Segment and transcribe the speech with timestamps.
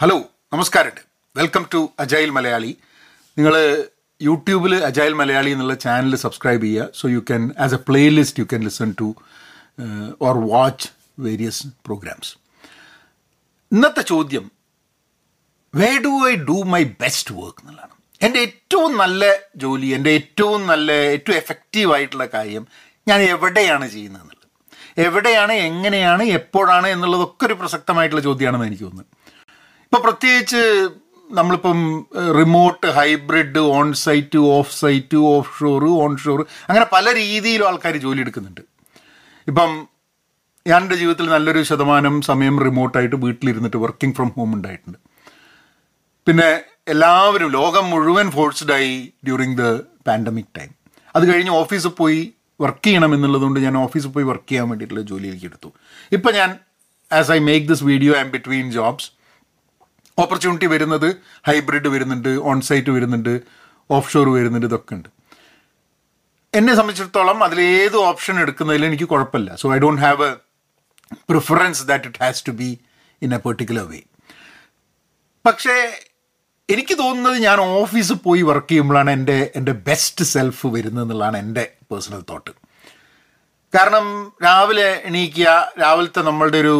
[0.00, 0.16] Hello
[0.52, 1.02] നമസ്കാരമുണ്ട്
[1.36, 2.72] welcome to agile Malayali
[3.36, 3.54] നിങ്ങൾ
[4.20, 6.88] യൂട്യൂബിൽ അജൈൽ മലയാളി എന്നുള്ള ചാനൽ സബ്സ്ക്രൈബ് ചെയ്യുക.
[6.98, 9.08] So you can as a playlist you can listen to
[10.26, 10.88] or watch
[11.26, 12.32] various programs
[13.72, 14.44] ഇന്നത്തെ ചോദ്യം
[15.74, 17.94] way do I do my best work എന്നുള്ളതാണ്.
[18.20, 19.24] എന്റെ ഏറ്റവും നല്ല
[19.64, 22.66] ജോലി എന്റെ ഏറ്റവും നല്ല ഏറ്റവും എഫക്റ്റീവ് ആയിട്ടുള്ള കാര്യം
[23.06, 24.48] ഞാൻ എവിടെയാണ് ചെയ്യുന്നത് എന്നുള്ളത്.
[25.08, 29.12] എവിടെയാണ് എങ്ങനെയാണ് എപ്പോഴാണ് എന്നുള്ളതൊക്കെ ഒരു പ്രസക്തമായിട്ടുള്ള ചോദ്യമാണെന്ന് എനിക്ക് തോന്നുന്നത്
[29.86, 30.62] ഇപ്പോൾ പ്രത്യേകിച്ച്
[31.38, 31.78] നമ്മളിപ്പം
[32.38, 35.18] remote hybrid on site off site
[35.58, 35.84] offshore
[36.24, 38.62] onshore അങ്ങനെ പല രീതിയിലും ആൾക്കാർ ജോലി എടുക്കുന്നുണ്ട്.
[39.50, 39.70] ഇപ്പം
[40.66, 44.98] എന്റെ ജീവിതത്തിൽ നല്ലൊരു ശതമാനം സമയം റിമോട്ടായിട്ട് വീട്ടിലിരുന്നിട്ട് വർക്കിംഗ് ഫ്രം ഹോം ഉണ്ടായിട്ടുണ്ട്.
[46.26, 46.48] പിന്നെ
[46.94, 48.94] എല്ലാവരും ലോകം മുഴുവൻ ഫോഴ്സ്ഡായി
[49.26, 49.66] ഡ്യൂറിങ് ദ
[50.08, 50.70] പാൻഡമിക് ടൈം
[51.14, 52.20] അത് കഴിഞ്ഞ് ഓഫീസിൽ പോയി
[52.60, 55.68] വർക്ക് ചെയ്യണം എന്നുള്ളതുകൊണ്ട് ഞാൻ ഓഫീസിൽ പോയി വർക്ക് ചെയ്യാൻ വേണ്ടിയിട്ടുള്ള ജോലിയിലേക്ക് എടുത്തു.
[56.16, 56.50] ഇപ്പം ഞാൻ
[57.10, 59.08] as I make this video um between jobs
[60.18, 61.08] opportunity വരുന്നത്
[61.48, 63.34] ഹൈബ്രിഡ് വരുന്നുണ്ട് ഓൺസൈറ്റ് വരുന്നുണ്ട്
[63.90, 65.08] ഓഫ് ഷോർ വരുന്നുണ്ട് ഇതൊക്കെ ഉണ്ട്.
[66.52, 69.50] എന്നെ സംബന്ധിച്ചിടത്തോളം അതിലേത് ഓപ്ഷൻ എടുക്കുന്നതിൽ എനിക്ക് കുഴപ്പമില്ല.
[69.62, 70.32] So I don't have a
[71.30, 72.70] preference that it has to be
[73.22, 74.00] in a particular way
[75.44, 75.74] പക്ഷേ
[76.68, 82.22] എനിക്ക് തോന്നുന്നത് ഞാൻ ഓഫീസിൽ പോയി വർക്ക് ചെയ്യുമ്പോഴാണ് എന്റെ എന്റെ ബെസ്റ്റ് സെൽഫ് വരുന്നത് എന്നുള്ളതാണ് എന്റെ പേഴ്സണൽ
[82.30, 82.52] തോട്ട്
[83.72, 84.06] കാരണം
[84.44, 85.50] രാവിലെ എണീക്കുക
[85.82, 86.74] രാവിലത്തെ നമ്മളുടെ ഒരു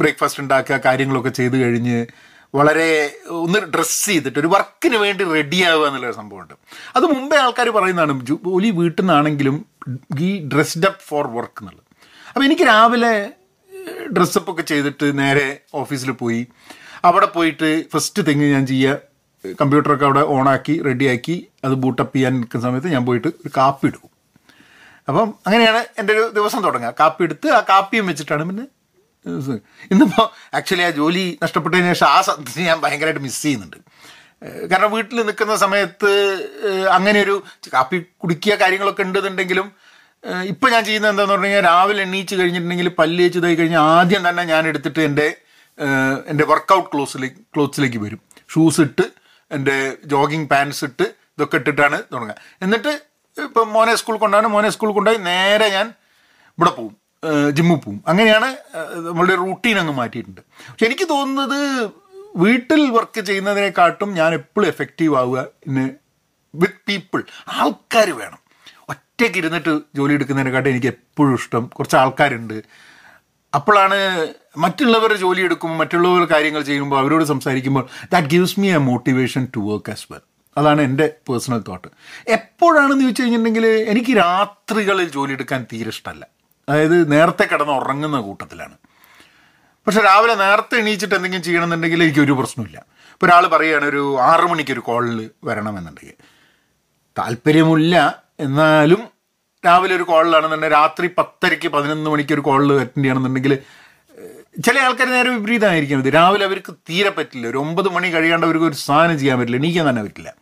[0.00, 1.98] ബ്രേക്ക്ഫാസ്റ്റ് ഉണ്ടാക്കുക കാര്യങ്ങളൊക്കെ ചെയ്ത് കഴിഞ്ഞ്
[2.58, 2.90] വളരെ
[3.30, 6.54] ഒന്ന് ഡ്രസ്സ് ചെയ്തിട്ട് ഒരു വർക്കിന് വേണ്ടി റെഡി ആവുക എന്നുള്ളൊരു സംഭവമുണ്ട്.
[6.96, 9.56] അത് മുമ്പേ ആൾക്കാർ പറയുന്നതാണ് ജോലി വീട്ടിൽ നിന്നാണെങ്കിലും
[10.20, 11.84] ഈ ഡ്രസ്ഡ് അപ്പ് ഫോർ വർക്ക് എന്നുള്ളത്.
[12.28, 13.14] അപ്പോൾ എനിക്ക് രാവിലെ
[14.16, 16.46] ഡ്രസ്സപ്പ് ഒക്കെ ചെയ്തിട്ട് നേരെ ഓഫീസിൽ പോയി.
[17.04, 22.88] അവിടെ പോയിട്ട് ഫസ്റ്റ് തിങ് ഞാൻ ചെയ്യുക കമ്പ്യൂട്ടറൊക്കെ അവിടെ ഓണാക്കി റെഡിയാക്കി അത് ബൂട്ടപ്പ് ചെയ്യാൻ നിൽക്കുന്ന സമയത്ത്
[22.88, 24.10] ഞാൻ പോയിട്ട് ഒരു കാപ്പി എടുക്കും.
[25.08, 26.94] അപ്പം അങ്ങനെയാണ് എന്റെ ഒരു ദിവസം തുടങ്ങുക.
[27.00, 28.64] കാപ്പി എടുത്ത് ആ കാപ്പിയും വെച്ചിട്ടാണ് പിന്നെ
[29.92, 30.26] ഇന്നിപ്പോൾ
[30.58, 33.78] ആക്ച്വലി ആ ജോലി നഷ്ടപ്പെട്ടതിന് ശേഷം ആ സദ്യ ഞാൻ ഭയങ്കരമായിട്ട് മിസ് ചെയ്യുന്നുണ്ട്.
[34.70, 36.10] കാരണം വീട്ടിൽ നിൽക്കുന്ന സമയത്ത്
[36.96, 37.34] അങ്ങനെ ഒരു
[37.74, 39.68] കാപ്പി കുടിക്കുക കാര്യങ്ങളൊക്കെ ഉണ്ടെന്നുണ്ടെങ്കിലും
[40.52, 44.62] ഇപ്പം ഞാൻ ചെയ്യുന്നത് എന്താണെന്ന് പറഞ്ഞു കഴിഞ്ഞാൽ രാവിലെ എണ്ണീച്ച് കഴിഞ്ഞിട്ടുണ്ടെങ്കിൽ പല്ല് വെച്ചതായി കഴിഞ്ഞാൽ ആദ്യം തന്നെ ഞാൻ
[44.70, 45.26] എടുത്തിട്ട് എന്റെ
[46.32, 48.20] എന്റെ വർക്കൗട്ട് ക്ലോസിലേക്ക് ക്ലോത്ത്സിലേക്ക് വരും.
[48.52, 49.04] ഷൂസ് ഇട്ട്
[49.50, 49.76] എന്റെ
[50.12, 52.36] ജോഗിങ് പാൻസ് ഇട്ട് ഇതൊക്കെ ഇട്ടിട്ടാണ് തുടങ്ങുക.
[52.64, 52.92] എന്നിട്ട്
[53.36, 55.86] ഇപ്പം മോനെ സ്കൂൾ കൊണ്ടാണ് മോനെ സ്കൂൾ കൊണ്ടുപോയി നേരെ ഞാൻ
[56.58, 56.94] ഇവിടെ പോവും.
[57.52, 58.56] ജിമ്മിൽ പോവും അങ്ങനെയാണ്
[59.06, 60.40] നമ്മളുടെ റൂട്ടീൻ അങ്ങ് മാറ്റിയിട്ടുണ്ട്.
[60.40, 61.90] പക്ഷെ എനിക്ക് തോന്നുന്നത്
[62.36, 65.90] വീട്ടിൽ വർക്ക് ചെയ്യുന്നതിനെക്കാട്ടും ഞാൻ എപ്പോഴും എഫക്റ്റീവ് ആവുക ഇന്ന്
[66.54, 68.38] വിത്ത് പീപ്പിൾ ആൾക്കാർ വേണം.
[68.88, 71.66] ഒറ്റയ്ക്ക് ഇരുന്നിട്ട് ജോലി എടുക്കുന്നതിനെക്കാട്ടും എനിക്ക് എപ്പോഴും ഇഷ്ടം.
[71.66, 72.62] കുറച്ച് ആൾക്കാരുണ്ട്.
[73.54, 74.28] അപ്പോഴാണ്
[74.58, 79.90] മറ്റുള്ളവർ ജോലി എടുക്കുമ്പോൾ മറ്റുള്ളവർ കാര്യങ്ങൾ ചെയ്യുമ്പോൾ അവരോട് സംസാരിക്കുമ്പോൾ that gives me a motivation to work
[79.90, 80.20] as well
[80.58, 81.88] അതാണ് എന്റെ പേഴ്സണൽ തോട്ട്
[82.26, 86.35] എപ്പോഴാണെന്ന് ചോദിച്ചു കഴിഞ്ഞിട്ടുണ്ടെങ്കിൽ എനിക്ക് രാത്രികളിൽ ജോലി എടുക്കാൻ തീരെ ഇഷ്ടമല്ല.
[86.68, 88.76] അതായത് നേരത്തെ കിടന്ന് ഉറങ്ങുന്ന കൂട്ടത്തിലാണ്.
[89.86, 94.70] പക്ഷെ രാവിലെ നേരത്തെ എണീച്ചിട്ട് എന്തെങ്കിലും ചെയ്യണമെന്നുണ്ടെങ്കിൽ എനിക്ക് ഒരു പ്രശ്നമില്ല ഇപ്പോൾ ഒരാൾ പറയുകയാണ് ഒരു ആറു മണിക്ക്
[94.72, 96.14] ഒരു കോളിൽ വരണമെന്നുണ്ടെങ്കിൽ.
[97.18, 99.08] താല്പര്യമില്ല എന്നാലും
[99.66, 103.58] രാവിലെ ഒരു കോളിലാണെന്നുണ്ടെങ്കിൽ രാത്രി പത്തരയ്ക്ക് പതിനൊന്ന് മണിക്ക് ഒരു കോളിൽ അറ്റൻഡ് ചെയ്യണമെന്നുണ്ടെങ്കിൽ
[104.64, 106.14] ചില ആൾക്കാർ നേരെ വിപരീതമായിരിക്കും ഇത്.
[106.14, 107.46] രാവിലെ അവർക്ക് തീരെ പറ്റില്ല.
[107.46, 109.56] ഒരു ഒമ്പത് മണി കഴിയാണ്ട് അവർക്ക് ഒരു സാധനം ചെയ്യാൻ പറ്റില്ല.
[109.56, 110.34] എണീക്കാൻ തന്നെ പറ്റില്ല.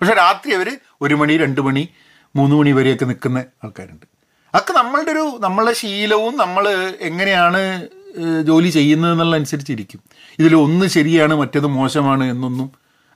[0.00, 1.88] പക്ഷേ രാത്രി അവർ ഒരു മണി രണ്ട് മണി
[2.36, 4.19] മൂന്ന് മണി വരെയൊക്കെ നിൽക്കുന്ന ആൾക്കാരുണ്ട്.
[4.54, 6.64] അതൊക്കെ നമ്മളുടെ ഒരു നമ്മളുടെ ശീലവും നമ്മൾ
[7.08, 7.62] എങ്ങനെയാണ്
[8.48, 10.00] ജോലി ചെയ്യുന്നത് എന്നുള്ള അനുസരിച്ചിരിക്കും
[10.38, 12.68] ഇതിൽ ഒന്ന് ശരിയാണ് മറ്റേത് മോശമാണ് എന്നൊന്നും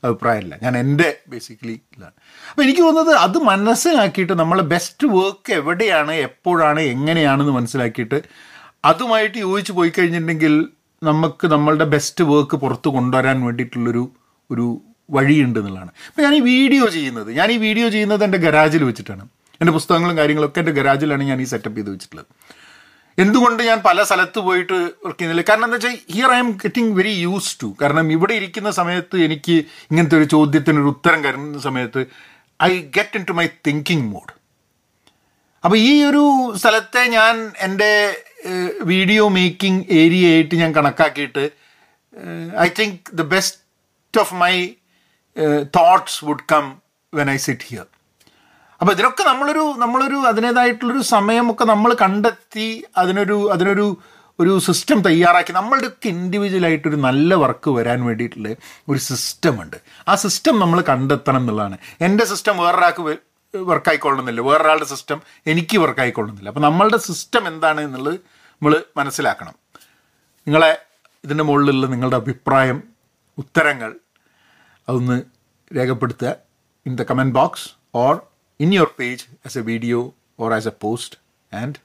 [0.02, 0.54] അഭിപ്രായമില്ല.
[0.64, 2.14] ഞാൻ എന്റെ ബേസിക്കലി ഇതാണ്.
[2.50, 8.18] അപ്പോൾ എനിക്ക് തോന്നുന്നത് അത് മനസ്സിലാക്കിയിട്ട് നമ്മളെ ബെസ്റ്റ് വർക്ക് എവിടെയാണ് എപ്പോഴാണ് എങ്ങനെയാണെന്ന് മനസ്സിലാക്കിയിട്ട്
[8.90, 10.54] അതുമായിട്ട് യോജിച്ച് പോയി കഴിഞ്ഞിട്ടുണ്ടെങ്കിൽ
[11.02, 14.04] നമുക്ക് നമ്മളുടെ ബെസ്റ്റ് വർക്ക് പുറത്ത് കൊണ്ടുവരാൻ വേണ്ടിയിട്ടുള്ളൊരു
[14.50, 14.66] ഒരു
[15.16, 15.90] വഴിയുണ്ട് എന്നുള്ളതാണ്.
[16.08, 19.24] അപ്പോൾ ഞാൻ ഈ വീഡിയോ ചെയ്യുന്നത് ഞാൻ ഈ വീഡിയോ ചെയ്യുന്നത് എന്റെ ഗരാജിൽ വെച്ചിട്ടാണ്.
[19.64, 22.28] എന്റെ പുസ്തകങ്ങളും കാര്യങ്ങളൊക്കെ എന്റെ ഗരാജിലാണ് ഞാൻ ഈ സെറ്റപ്പ് ചെയ്ത് വെച്ചിട്ടുള്ളത്.
[23.18, 25.44] എന്തുകൊണ്ട് ഞാൻ പല സ്ഥലത്ത് പോയിട്ട് വർക്ക് ചെയ്യുന്നില്ല?
[25.48, 29.56] കാരണം എന്താ വെച്ചാൽ here I'm getting very use to കാരണം ഇവിടെ ഇരിക്കുന്ന സമയത്ത് എനിക്ക്
[29.90, 32.00] ഇങ്ങനത്തെ ഒരു ചോദ്യത്തിനൊരു ഉത്തരം കരുന്ന സമയത്ത്
[32.60, 34.32] I get into my thinking mode
[35.64, 36.24] അപ്പോൾ ഈ ഒരു
[36.62, 37.36] സ്ഥലത്തെ ഞാൻ
[37.66, 37.92] എന്റെ
[38.92, 41.44] വീഡിയോ മേക്കിംഗ് ഏരിയ ആയിട്ട് ഞാൻ കണക്കാക്കിയിട്ട്
[42.66, 44.54] I think the best of my
[45.78, 46.66] thoughts would come
[47.12, 47.86] when I sit here
[48.84, 53.96] അപ്പോൾ ഇതിനൊക്കെ നമ്മളൊരു നമ്മളൊരു അതിനേതായിട്ടുള്ളൊരു സമയമൊക്കെ നമ്മൾ കണ്ടെത്തി അതിനൊരു അതിനൊരു
[54.38, 55.52] ഒരു സിസ്റ്റം തയ്യാറാക്കി.
[55.52, 58.48] നമ്മളുടെ ഒക്കെ ഇൻഡിവിജ്വലായിട്ടൊരു നല്ല വർക്ക് വരാൻ വേണ്ടിയിട്ടുള്ള
[58.88, 59.76] ഒരു സിസ്റ്റം ഉണ്ട്.
[60.08, 61.78] ആ സിസ്റ്റം നമ്മൾ കണ്ടെത്തണം എന്നുള്ളതാണ്.
[62.00, 63.18] എന്റെ സിസ്റ്റം വേറൊരാൾക്ക്
[63.54, 68.14] വർക്കായിക്കൊള്ളണമെന്നില്ല വേറൊരാളുടെ സിസ്റ്റം എനിക്ക് വർക്കായിക്കൊള്ളണമെന്നില്ല അപ്പോൾ നമ്മളുടെ സിസ്റ്റം എന്താണ് എന്നുള്ളത്
[68.52, 69.54] നമ്മൾ മനസ്സിലാക്കണം.
[70.46, 70.78] നിങ്ങളെ
[71.24, 72.82] ഇതിന്റെ മുകളിലുള്ള നിങ്ങളുടെ അഭിപ്രായം
[73.38, 73.94] ഉത്തരങ്ങൾ
[74.88, 75.22] അതൊന്ന്
[75.78, 76.36] രേഖപ്പെടുത്തുക
[76.86, 79.99] in the comment box or in your page as a video
[80.39, 81.17] or as a post
[81.51, 81.79] and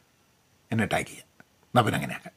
[0.71, 1.27] എന്നെ ടാഗ് ചെയ്യുക
[1.75, 2.35] എന്നാൽ പിന്നെ അങ്ങനെയാക്കാം